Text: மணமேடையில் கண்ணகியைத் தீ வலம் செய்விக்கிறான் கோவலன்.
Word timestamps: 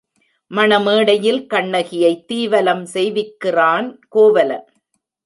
மணமேடையில் 0.51 1.45
கண்ணகியைத் 1.45 2.25
தீ 2.27 2.47
வலம் 2.47 2.85
செய்விக்கிறான் 2.93 3.99
கோவலன். 4.09 4.65